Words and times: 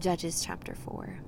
Judges 0.00 0.42
chapter 0.42 0.74
4. 0.74 1.18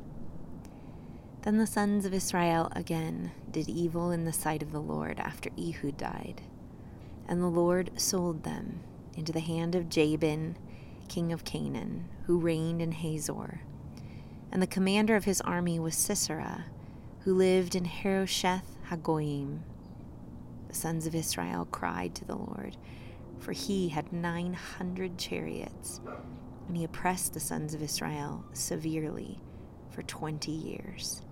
Then 1.42 1.58
the 1.58 1.66
sons 1.66 2.06
of 2.06 2.14
Israel 2.14 2.72
again 2.74 3.30
did 3.50 3.68
evil 3.68 4.10
in 4.10 4.24
the 4.24 4.32
sight 4.32 4.62
of 4.62 4.72
the 4.72 4.80
Lord 4.80 5.20
after 5.20 5.50
Ehud 5.58 5.98
died. 5.98 6.40
And 7.28 7.42
the 7.42 7.46
Lord 7.46 7.90
sold 8.00 8.42
them 8.42 8.80
into 9.16 9.32
the 9.32 9.40
hand 9.40 9.74
of 9.74 9.90
Jabin, 9.90 10.56
king 11.08 11.30
of 11.30 11.44
Canaan, 11.44 12.08
who 12.26 12.38
reigned 12.38 12.80
in 12.80 12.92
Hazor. 12.92 13.60
And 14.50 14.62
the 14.62 14.66
commander 14.66 15.14
of 15.14 15.24
his 15.24 15.42
army 15.42 15.78
was 15.78 15.94
Sisera, 15.94 16.64
who 17.20 17.34
lived 17.34 17.74
in 17.74 17.84
Harosheth 17.84 18.78
Hagoyim. 18.88 19.60
The 20.68 20.74
sons 20.74 21.06
of 21.06 21.14
Israel 21.14 21.68
cried 21.70 22.14
to 22.14 22.24
the 22.24 22.36
Lord, 22.36 22.78
for 23.38 23.52
he 23.52 23.90
had 23.90 24.10
nine 24.10 24.54
hundred 24.54 25.18
chariots 25.18 26.00
and 26.66 26.76
he 26.76 26.84
oppressed 26.84 27.34
the 27.34 27.40
sons 27.40 27.74
of 27.74 27.82
Israel 27.82 28.44
severely 28.52 29.40
for 29.90 30.02
twenty 30.02 30.52
years. 30.52 31.22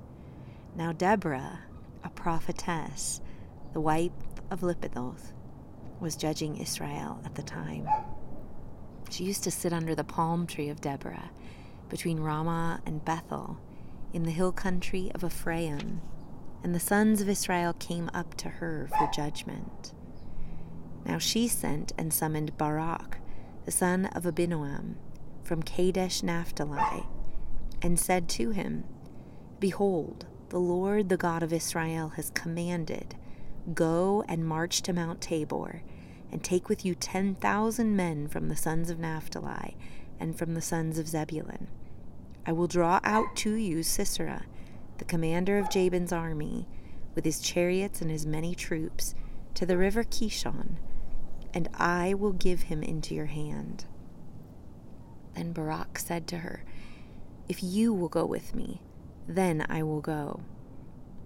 Now 0.77 0.93
Deborah, 0.93 1.61
a 2.05 2.11
prophetess, 2.11 3.21
the 3.73 3.81
wife 3.81 4.13
of 4.51 4.61
Lapidoth, 4.61 5.33
was 6.01 6.17
judging 6.17 6.57
Israel 6.57 7.21
at 7.25 7.35
the 7.35 7.43
time. 7.43 7.87
She 9.11 9.25
used 9.25 9.45
to 9.45 9.51
sit 9.51 9.73
under 9.73 9.95
the 9.95 10.05
palm 10.05 10.47
tree 10.47 10.69
of 10.69 10.81
Deborah 10.81 11.31
between 11.89 12.21
Ramah 12.21 12.81
and 12.87 13.05
Bethel 13.05 13.59
in 14.13 14.23
the 14.23 14.31
hill 14.31 14.53
country 14.53 15.11
of 15.15 15.25
Ephraim, 15.25 16.01
and 16.63 16.75
the 16.75 16.81
sons 16.81 17.21
of 17.21 17.29
Israel 17.29 17.75
came 17.75 18.11
up 18.15 18.35
to 18.37 18.49
her 18.49 18.89
for 18.99 19.11
judgment. 19.13 19.93
Now 21.05 21.19
she 21.19 21.49
sent 21.49 21.93
and 21.99 22.13
summoned 22.13 22.57
Barak, 22.57 23.19
the 23.65 23.71
son 23.71 24.07
of 24.07 24.25
Abinoam, 24.25 24.95
from 25.45 25.63
Kadesh 25.63 26.23
Naphtali, 26.23 27.07
and 27.81 27.99
said 27.99 28.29
to 28.31 28.51
him, 28.51 28.85
Behold, 29.59 30.27
the 30.49 30.59
Lord, 30.59 31.09
the 31.09 31.17
God 31.17 31.43
of 31.43 31.53
Israel, 31.53 32.11
has 32.11 32.31
commanded, 32.31 33.15
Go 33.75 34.25
and 34.29 34.47
march 34.47 34.83
to 34.83 34.93
Mount 34.93 35.21
Tabor, 35.21 35.83
and 36.31 36.43
take 36.43 36.69
with 36.69 36.85
you 36.85 36.95
ten 36.95 37.35
thousand 37.35 37.95
men 37.97 38.29
from 38.29 38.49
the 38.49 38.57
sons 38.57 38.91
of 38.91 38.99
Naphtali 38.99 39.77
and 40.19 40.37
from 40.37 40.55
the 40.55 40.63
sons 40.63 40.99
of 40.99 41.09
Zebulun. 41.09 41.69
I 42.45 42.53
will 42.53 42.67
draw 42.67 43.01
out 43.05 43.37
to 43.37 43.55
you 43.55 43.83
Sisera, 43.83 44.47
the 44.99 45.05
commander 45.05 45.59
of 45.59 45.71
Jabin's 45.71 46.13
army, 46.13 46.67
with 47.15 47.25
his 47.25 47.41
chariots 47.41 48.01
and 48.01 48.11
his 48.11 48.27
many 48.27 48.55
troops, 48.55 49.15
to 49.55 49.67
the 49.67 49.77
river 49.77 50.03
Kishon, 50.03 50.77
and 51.55 51.69
I 51.75 52.15
will 52.15 52.33
give 52.33 52.63
him 52.63 52.83
into 52.83 53.15
your 53.15 53.27
hand. 53.27 53.85
Then 55.35 55.53
Barak 55.53 55.99
said 55.99 56.27
to 56.29 56.39
her, 56.39 56.65
If 57.49 57.63
you 57.63 57.93
will 57.93 58.09
go 58.09 58.25
with 58.25 58.55
me, 58.55 58.81
then 59.27 59.65
I 59.69 59.83
will 59.83 60.01
go. 60.01 60.43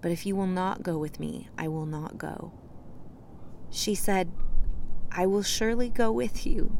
But 0.01 0.11
if 0.11 0.25
you 0.25 0.35
will 0.35 0.47
not 0.47 0.83
go 0.83 0.97
with 0.97 1.19
me, 1.19 1.49
I 1.57 1.67
will 1.67 1.85
not 1.85 2.17
go. 2.17 2.53
She 3.69 3.95
said, 3.95 4.31
I 5.11 5.25
will 5.25 5.43
surely 5.43 5.89
go 5.89 6.11
with 6.11 6.45
you. 6.45 6.77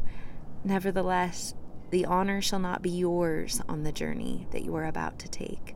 Nevertheless, 0.64 1.54
the 1.90 2.04
honor 2.04 2.40
shall 2.40 2.58
not 2.58 2.82
be 2.82 2.90
yours 2.90 3.60
on 3.68 3.82
the 3.82 3.92
journey 3.92 4.46
that 4.50 4.64
you 4.64 4.74
are 4.76 4.84
about 4.84 5.18
to 5.20 5.28
take. 5.28 5.74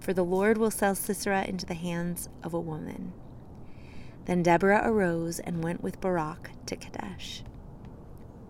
For 0.00 0.12
the 0.12 0.24
Lord 0.24 0.58
will 0.58 0.70
sell 0.70 0.94
Sisera 0.94 1.44
into 1.44 1.66
the 1.66 1.74
hands 1.74 2.28
of 2.42 2.52
a 2.52 2.60
woman. 2.60 3.12
Then 4.26 4.42
Deborah 4.42 4.82
arose 4.84 5.38
and 5.38 5.62
went 5.62 5.82
with 5.82 6.00
Barak 6.00 6.50
to 6.66 6.76
Kadesh. 6.76 7.42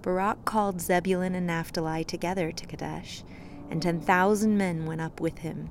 Barak 0.05 0.45
called 0.45 0.83
Zebulun 0.83 1.35
and 1.35 1.47
Naphtali 1.47 2.05
together 2.05 2.53
to 2.53 2.67
Kadesh, 2.67 3.25
and 3.71 3.81
ten 3.81 4.03
thousand 4.03 4.59
men 4.59 4.85
went 4.85 5.01
up 5.01 5.19
with 5.19 5.39
him. 5.39 5.71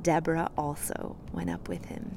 Deborah 0.00 0.50
also 0.56 1.16
went 1.30 1.50
up 1.50 1.68
with 1.68 1.84
him. 1.84 2.16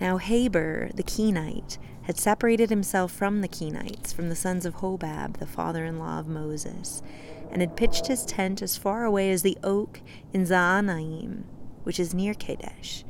Now 0.00 0.16
Heber 0.16 0.90
the 0.94 1.02
Kenite 1.02 1.76
had 2.04 2.16
separated 2.16 2.70
himself 2.70 3.12
from 3.12 3.42
the 3.42 3.48
Kenites, 3.48 4.14
from 4.14 4.30
the 4.30 4.34
sons 4.34 4.64
of 4.64 4.76
Hobab, 4.76 5.36
the 5.36 5.46
father 5.46 5.84
in 5.84 5.98
law 5.98 6.18
of 6.18 6.26
Moses, 6.26 7.02
and 7.50 7.60
had 7.60 7.76
pitched 7.76 8.06
his 8.06 8.24
tent 8.24 8.62
as 8.62 8.78
far 8.78 9.04
away 9.04 9.30
as 9.30 9.42
the 9.42 9.58
oak 9.62 10.00
in 10.32 10.46
Zaanannim, 10.46 11.42
which 11.82 12.00
is 12.00 12.14
near 12.14 12.32
Kadesh. 12.32 13.04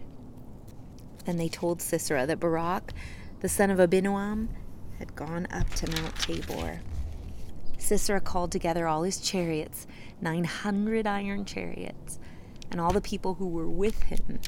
Then 1.27 1.37
they 1.37 1.49
told 1.49 1.81
Sisera 1.81 2.27
that 2.27 2.41
Barak, 2.41 2.93
the 3.39 3.49
son 3.49 3.71
of 3.71 3.79
Abinoam, 3.79 4.49
had 4.99 5.15
gone 5.15 5.47
up 5.53 5.71
to 5.75 5.91
Mount 5.93 6.17
Tabor. 6.19 6.81
Sisera 7.85 8.21
called 8.21 8.51
together 8.51 8.89
all 8.89 9.03
his 9.03 9.21
chariots, 9.21 9.87
900 10.23 11.07
iron 11.07 11.45
chariots, 11.45 12.19
and 12.71 12.81
all 12.81 12.93
the 12.93 13.01
people 13.03 13.35
who 13.35 13.47
were 13.47 13.69
with 13.69 14.05
him, 14.05 14.41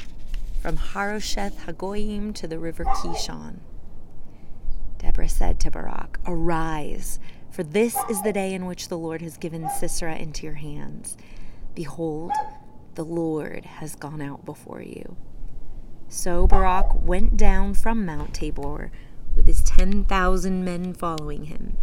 from 0.63 0.79
Harosheth 0.79 1.67
Hagoyim 1.67 2.35
to 2.35 2.49
the 2.49 2.59
river 2.59 2.85
Kishon. 2.85 3.59
Deborah 4.97 5.29
said 5.29 5.61
to 5.61 5.71
Barak, 5.71 6.19
Arise, 6.27 7.21
for 7.51 7.63
this 7.63 7.95
is 8.09 8.23
the 8.23 8.33
day 8.33 8.55
in 8.55 8.65
which 8.65 8.89
the 8.89 8.97
Lord 8.97 9.21
has 9.21 9.37
given 9.37 9.69
Sisera 9.69 10.17
into 10.17 10.47
your 10.47 10.55
hands. 10.55 11.19
Behold, 11.75 12.33
the 12.95 13.05
Lord 13.05 13.67
has 13.67 13.95
gone 13.95 14.23
out 14.23 14.47
before 14.47 14.81
you. 14.81 15.17
So 16.09 16.47
Barak 16.47 17.03
went 17.03 17.37
down 17.37 17.75
from 17.75 18.07
Mount 18.07 18.33
Tabor 18.33 18.91
with 19.35 19.47
his 19.47 19.63
ten 19.63 20.05
thousand 20.05 20.65
men 20.65 20.95
following 20.95 21.45
him. 21.45 21.77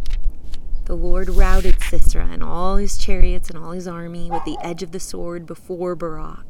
The 0.86 0.94
Lord 0.94 1.30
routed 1.30 1.80
Sisera 1.80 2.26
and 2.26 2.42
all 2.42 2.76
his 2.76 2.98
chariots 2.98 3.48
and 3.48 3.58
all 3.58 3.70
his 3.70 3.88
army 3.88 4.30
with 4.30 4.44
the 4.44 4.58
edge 4.60 4.82
of 4.82 4.92
the 4.92 5.00
sword 5.00 5.46
before 5.46 5.94
Barak. 5.94 6.44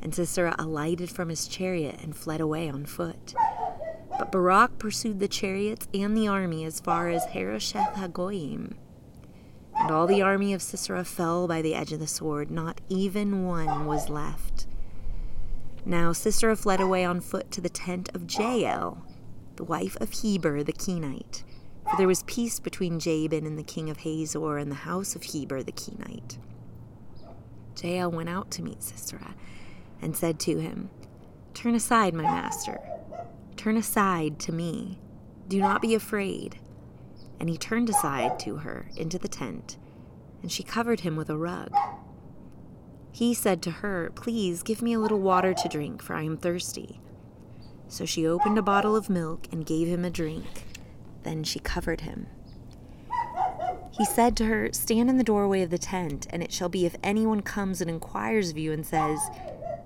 And 0.00 0.14
Sisera 0.14 0.54
alighted 0.58 1.10
from 1.10 1.28
his 1.28 1.46
chariot 1.46 1.96
and 2.02 2.16
fled 2.16 2.40
away 2.40 2.70
on 2.70 2.86
foot. 2.86 3.34
But 4.18 4.32
Barak 4.32 4.78
pursued 4.78 5.20
the 5.20 5.28
chariots 5.28 5.86
and 5.92 6.16
the 6.16 6.26
army 6.26 6.64
as 6.64 6.80
far 6.80 7.10
as 7.10 7.26
Harosheth 7.26 7.94
Hagoyim. 7.94 8.74
And 9.74 9.90
all 9.90 10.06
the 10.06 10.22
army 10.22 10.54
of 10.54 10.62
Sisera 10.62 11.04
fell 11.04 11.46
by 11.46 11.60
the 11.60 11.74
edge 11.74 11.92
of 11.92 12.00
the 12.00 12.06
sword, 12.06 12.50
not 12.50 12.80
even 12.88 13.44
one 13.44 13.84
was 13.84 14.08
left. 14.08 14.66
Now 15.84 16.12
Sisera 16.12 16.56
fled 16.56 16.80
away 16.80 17.04
on 17.04 17.20
foot 17.20 17.50
to 17.50 17.60
the 17.60 17.68
tent 17.68 18.08
of 18.14 18.32
Jael, 18.32 19.04
the 19.56 19.64
wife 19.64 19.96
of 20.00 20.12
Heber 20.12 20.62
the 20.62 20.72
Kenite 20.72 21.44
for 21.90 21.96
there 21.96 22.08
was 22.08 22.22
peace 22.24 22.60
between 22.60 23.00
Jabin 23.00 23.46
and 23.46 23.58
the 23.58 23.62
king 23.62 23.88
of 23.90 23.98
Hazor 23.98 24.58
and 24.58 24.70
the 24.70 24.76
house 24.76 25.16
of 25.16 25.22
Heber 25.22 25.62
the 25.62 25.72
Kenite. 25.72 26.38
Jael 27.80 28.10
went 28.10 28.28
out 28.28 28.50
to 28.52 28.62
meet 28.62 28.82
Sisera 28.82 29.34
and 30.02 30.16
said 30.16 30.38
to 30.40 30.58
him, 30.58 30.90
Turn 31.54 31.74
aside, 31.74 32.14
my 32.14 32.22
master. 32.22 32.78
Turn 33.56 33.76
aside 33.76 34.38
to 34.40 34.52
me. 34.52 34.98
Do 35.48 35.60
not 35.60 35.82
be 35.82 35.94
afraid. 35.94 36.58
And 37.40 37.48
he 37.48 37.56
turned 37.56 37.88
aside 37.88 38.38
to 38.40 38.58
her 38.58 38.90
into 38.96 39.18
the 39.18 39.28
tent, 39.28 39.76
and 40.42 40.50
she 40.52 40.62
covered 40.62 41.00
him 41.00 41.16
with 41.16 41.30
a 41.30 41.36
rug. 41.36 41.72
He 43.10 43.34
said 43.34 43.62
to 43.62 43.70
her, 43.70 44.12
Please 44.14 44.62
give 44.62 44.82
me 44.82 44.92
a 44.92 44.98
little 44.98 45.20
water 45.20 45.54
to 45.54 45.68
drink, 45.68 46.02
for 46.02 46.14
I 46.14 46.22
am 46.22 46.36
thirsty. 46.36 47.00
So 47.88 48.04
she 48.04 48.26
opened 48.26 48.58
a 48.58 48.62
bottle 48.62 48.94
of 48.94 49.08
milk 49.08 49.46
and 49.50 49.64
gave 49.64 49.88
him 49.88 50.04
a 50.04 50.10
drink. 50.10 50.67
Then 51.22 51.44
she 51.44 51.58
covered 51.58 52.02
him. 52.02 52.26
He 53.90 54.04
said 54.04 54.36
to 54.36 54.44
her, 54.44 54.70
Stand 54.72 55.10
in 55.10 55.18
the 55.18 55.24
doorway 55.24 55.62
of 55.62 55.70
the 55.70 55.78
tent, 55.78 56.26
and 56.30 56.42
it 56.42 56.52
shall 56.52 56.68
be 56.68 56.86
if 56.86 56.96
anyone 57.02 57.40
comes 57.40 57.80
and 57.80 57.90
inquires 57.90 58.50
of 58.50 58.58
you 58.58 58.72
and 58.72 58.86
says, 58.86 59.18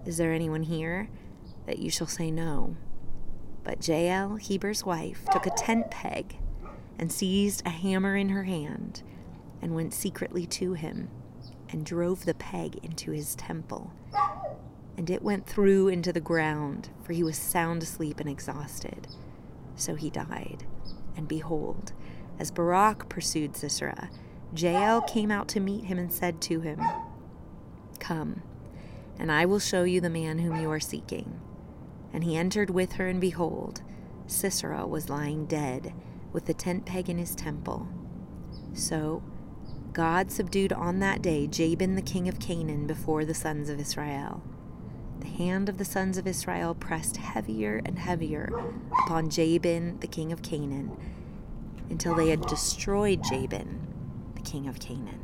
Is 0.04 0.18
there 0.18 0.32
anyone 0.32 0.64
here? 0.64 1.08
that 1.66 1.78
you 1.78 1.90
shall 1.90 2.06
say 2.06 2.30
no. 2.30 2.76
But 3.64 3.86
Jael, 3.86 4.36
Heber's 4.36 4.84
wife, 4.84 5.24
took 5.32 5.46
a 5.46 5.50
tent 5.50 5.90
peg 5.90 6.36
and 6.98 7.12
seized 7.12 7.64
a 7.64 7.70
hammer 7.70 8.16
in 8.16 8.30
her 8.30 8.44
hand 8.44 9.02
and 9.60 9.74
went 9.74 9.94
secretly 9.94 10.46
to 10.46 10.74
him 10.74 11.08
and 11.70 11.86
drove 11.86 12.24
the 12.24 12.34
peg 12.34 12.76
into 12.82 13.12
his 13.12 13.34
temple. 13.34 13.92
And 14.96 15.08
it 15.08 15.22
went 15.22 15.46
through 15.46 15.88
into 15.88 16.12
the 16.12 16.20
ground, 16.20 16.90
for 17.02 17.12
he 17.12 17.22
was 17.22 17.38
sound 17.38 17.82
asleep 17.82 18.20
and 18.20 18.28
exhausted. 18.28 19.08
So 19.76 19.94
he 19.94 20.10
died. 20.10 20.66
And 21.16 21.28
behold, 21.28 21.92
as 22.38 22.50
Barak 22.50 23.08
pursued 23.08 23.56
Sisera, 23.56 24.10
Jael 24.54 25.00
came 25.02 25.30
out 25.30 25.48
to 25.48 25.60
meet 25.60 25.84
him 25.84 25.98
and 25.98 26.12
said 26.12 26.40
to 26.42 26.60
him, 26.60 26.80
Come, 27.98 28.42
and 29.18 29.30
I 29.30 29.46
will 29.46 29.58
show 29.58 29.84
you 29.84 30.00
the 30.00 30.10
man 30.10 30.38
whom 30.38 30.60
you 30.60 30.70
are 30.70 30.80
seeking. 30.80 31.40
And 32.12 32.24
he 32.24 32.36
entered 32.36 32.70
with 32.70 32.92
her, 32.92 33.08
and 33.08 33.20
behold, 33.20 33.82
Sisera 34.26 34.86
was 34.86 35.08
lying 35.08 35.46
dead, 35.46 35.94
with 36.32 36.46
the 36.46 36.54
tent 36.54 36.86
peg 36.86 37.08
in 37.08 37.18
his 37.18 37.34
temple. 37.34 37.88
So 38.74 39.22
God 39.92 40.30
subdued 40.30 40.72
on 40.72 41.00
that 41.00 41.20
day 41.20 41.46
Jabin 41.46 41.94
the 41.94 42.02
king 42.02 42.28
of 42.28 42.40
Canaan 42.40 42.86
before 42.86 43.24
the 43.24 43.34
sons 43.34 43.68
of 43.68 43.78
Israel. 43.78 44.42
The 45.22 45.28
hand 45.28 45.68
of 45.68 45.78
the 45.78 45.84
sons 45.84 46.18
of 46.18 46.26
Israel 46.26 46.74
pressed 46.74 47.16
heavier 47.16 47.80
and 47.84 47.96
heavier 47.96 48.50
upon 49.04 49.30
Jabin, 49.30 50.00
the 50.00 50.08
king 50.08 50.32
of 50.32 50.42
Canaan, 50.42 50.96
until 51.88 52.16
they 52.16 52.30
had 52.30 52.44
destroyed 52.46 53.22
Jabin, 53.22 53.86
the 54.34 54.40
king 54.40 54.66
of 54.66 54.80
Canaan. 54.80 55.20